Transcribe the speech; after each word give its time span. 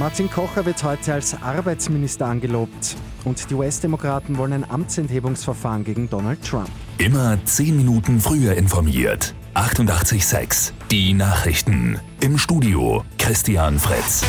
Martin 0.00 0.30
Kocher 0.30 0.64
wird 0.64 0.82
heute 0.82 1.12
als 1.12 1.34
Arbeitsminister 1.42 2.24
angelobt. 2.24 2.96
Und 3.26 3.50
die 3.50 3.54
US-Demokraten 3.54 4.38
wollen 4.38 4.54
ein 4.54 4.70
Amtsenthebungsverfahren 4.70 5.84
gegen 5.84 6.08
Donald 6.08 6.42
Trump. 6.42 6.70
Immer 6.96 7.38
zehn 7.44 7.76
Minuten 7.76 8.18
früher 8.18 8.54
informiert. 8.54 9.34
88,6. 9.54 10.72
Die 10.90 11.12
Nachrichten. 11.12 12.00
Im 12.20 12.38
Studio 12.38 13.04
Christian 13.18 13.78
Fritz. 13.78 14.24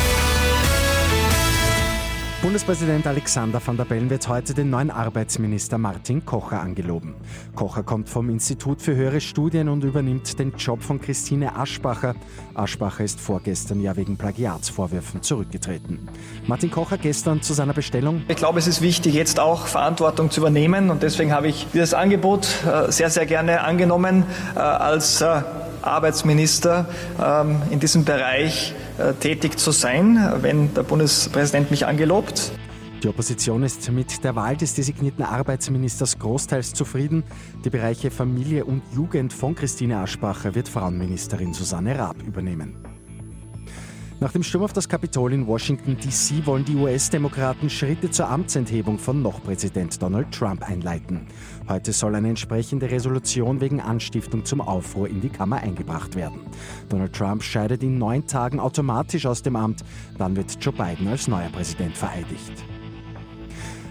Bundespräsident 2.42 3.06
Alexander 3.06 3.62
van 3.64 3.76
der 3.76 3.84
Bellen 3.84 4.10
wird 4.10 4.26
heute 4.26 4.52
den 4.52 4.68
neuen 4.68 4.90
Arbeitsminister 4.90 5.78
Martin 5.78 6.26
Kocher 6.26 6.60
angeloben. 6.60 7.14
Kocher 7.54 7.84
kommt 7.84 8.08
vom 8.08 8.28
Institut 8.30 8.82
für 8.82 8.96
höhere 8.96 9.20
Studien 9.20 9.68
und 9.68 9.84
übernimmt 9.84 10.40
den 10.40 10.52
Job 10.56 10.82
von 10.82 11.00
Christine 11.00 11.54
Aschbacher. 11.54 12.16
Aschbacher 12.54 13.04
ist 13.04 13.20
vorgestern 13.20 13.80
ja 13.80 13.94
wegen 13.94 14.16
Plagiatsvorwürfen 14.16 15.22
zurückgetreten. 15.22 16.08
Martin 16.48 16.72
Kocher 16.72 16.98
gestern 16.98 17.42
zu 17.42 17.54
seiner 17.54 17.74
Bestellung. 17.74 18.22
Ich 18.26 18.36
glaube, 18.36 18.58
es 18.58 18.66
ist 18.66 18.82
wichtig, 18.82 19.14
jetzt 19.14 19.38
auch 19.38 19.68
Verantwortung 19.68 20.32
zu 20.32 20.40
übernehmen 20.40 20.90
und 20.90 21.04
deswegen 21.04 21.32
habe 21.32 21.46
ich 21.46 21.68
dieses 21.72 21.94
Angebot 21.94 22.48
äh, 22.66 22.90
sehr, 22.90 23.10
sehr 23.10 23.26
gerne 23.26 23.60
angenommen 23.60 24.24
äh, 24.56 24.58
als 24.58 25.20
äh, 25.20 25.42
Arbeitsminister 25.82 26.86
ähm, 27.22 27.62
in 27.70 27.78
diesem 27.78 28.04
Bereich 28.04 28.74
tätig 29.20 29.58
zu 29.58 29.70
sein, 29.70 30.18
wenn 30.40 30.72
der 30.74 30.82
Bundespräsident 30.82 31.70
mich 31.70 31.86
angelobt. 31.86 32.52
Die 33.02 33.08
Opposition 33.08 33.64
ist 33.64 33.90
mit 33.90 34.22
der 34.22 34.36
Wahl 34.36 34.56
des 34.56 34.74
designierten 34.74 35.24
Arbeitsministers 35.24 36.20
großteils 36.20 36.72
zufrieden. 36.72 37.24
Die 37.64 37.70
Bereiche 37.70 38.12
Familie 38.12 38.64
und 38.64 38.82
Jugend 38.94 39.32
von 39.32 39.56
Christine 39.56 39.98
Aschbacher 39.98 40.54
wird 40.54 40.68
Frauenministerin 40.68 41.52
Susanne 41.52 41.98
Raab 41.98 42.22
übernehmen. 42.22 42.91
Nach 44.22 44.30
dem 44.30 44.44
Sturm 44.44 44.62
auf 44.62 44.72
das 44.72 44.88
Kapitol 44.88 45.32
in 45.32 45.48
Washington, 45.48 45.96
D.C. 45.96 46.46
wollen 46.46 46.64
die 46.64 46.76
US-Demokraten 46.76 47.68
Schritte 47.68 48.08
zur 48.08 48.28
Amtsenthebung 48.28 48.96
von 48.96 49.20
noch 49.20 49.42
Präsident 49.42 50.00
Donald 50.00 50.30
Trump 50.30 50.62
einleiten. 50.62 51.26
Heute 51.68 51.92
soll 51.92 52.14
eine 52.14 52.28
entsprechende 52.28 52.88
Resolution 52.88 53.60
wegen 53.60 53.80
Anstiftung 53.80 54.44
zum 54.44 54.60
Aufruhr 54.60 55.08
in 55.08 55.20
die 55.20 55.28
Kammer 55.28 55.56
eingebracht 55.56 56.14
werden. 56.14 56.38
Donald 56.88 57.12
Trump 57.12 57.42
scheidet 57.42 57.82
in 57.82 57.98
neun 57.98 58.24
Tagen 58.24 58.60
automatisch 58.60 59.26
aus 59.26 59.42
dem 59.42 59.56
Amt. 59.56 59.82
Dann 60.18 60.36
wird 60.36 60.56
Joe 60.64 60.72
Biden 60.72 61.08
als 61.08 61.26
neuer 61.26 61.48
Präsident 61.48 61.96
vereidigt. 61.96 62.62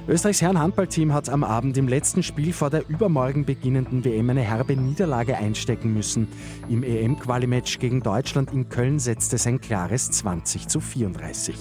Österreichs 0.08 0.42
Herren-Handballteam 0.42 1.14
hat 1.14 1.30
am 1.30 1.44
Abend 1.44 1.78
im 1.78 1.88
letzten 1.88 2.24
Spiel 2.24 2.54
vor 2.54 2.72
der 2.72 2.90
übermorgen 2.90 3.46
beginnenden 3.46 4.04
WM 4.04 4.32
eine 4.32 4.42
herbe 4.42 4.76
Niederlage 4.76 5.38
einstecken 5.38 5.94
müssen. 5.94 6.28
Im 6.70 6.82
EM-Quali-Match 6.84 7.78
gegen 7.78 8.02
Deutschland 8.02 8.52
in 8.52 8.68
Köln 8.68 8.98
setzte 8.98 9.36
es 9.36 9.46
ein 9.46 9.62
klares 9.62 10.10
20 10.10 10.68
zu 10.68 10.80
34. 10.80 11.56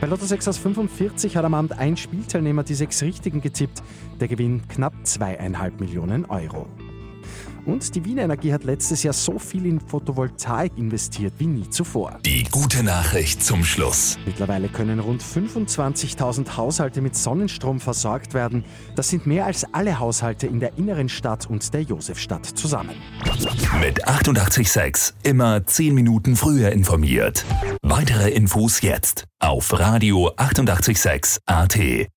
Bei 0.00 0.06
Lotto 0.06 0.26
6 0.26 0.48
aus 0.48 0.58
45 0.58 1.36
hat 1.36 1.44
am 1.44 1.54
Abend 1.54 1.78
ein 1.78 1.96
Spielteilnehmer 1.96 2.64
die 2.64 2.74
sechs 2.74 3.02
Richtigen 3.02 3.40
getippt. 3.40 3.82
Der 4.20 4.28
Gewinn 4.28 4.68
knapp 4.68 4.94
zweieinhalb 5.04 5.80
Millionen 5.80 6.26
Euro. 6.26 6.66
Und 7.70 7.94
die 7.94 8.04
Wiener 8.04 8.22
Energie 8.22 8.52
hat 8.52 8.64
letztes 8.64 9.04
Jahr 9.04 9.14
so 9.14 9.38
viel 9.38 9.64
in 9.64 9.78
Photovoltaik 9.78 10.72
investiert 10.76 11.34
wie 11.38 11.46
nie 11.46 11.70
zuvor. 11.70 12.18
Die 12.24 12.42
gute 12.50 12.82
Nachricht 12.82 13.44
zum 13.44 13.62
Schluss. 13.62 14.18
Mittlerweile 14.26 14.68
können 14.68 14.98
rund 14.98 15.22
25.000 15.22 16.56
Haushalte 16.56 17.00
mit 17.00 17.14
Sonnenstrom 17.14 17.78
versorgt 17.78 18.34
werden. 18.34 18.64
Das 18.96 19.08
sind 19.08 19.24
mehr 19.24 19.46
als 19.46 19.64
alle 19.72 20.00
Haushalte 20.00 20.48
in 20.48 20.58
der 20.58 20.76
inneren 20.78 21.08
Stadt 21.08 21.48
und 21.48 21.72
der 21.72 21.82
Josefstadt 21.82 22.44
zusammen. 22.44 22.96
Mit 23.80 24.04
88,6 24.08 25.12
immer 25.22 25.64
10 25.64 25.94
Minuten 25.94 26.34
früher 26.34 26.72
informiert. 26.72 27.44
Weitere 27.82 28.30
Infos 28.30 28.80
jetzt 28.80 29.26
auf 29.38 29.78
Radio 29.78 30.34
88,6 30.34 31.38
AT. 31.46 32.10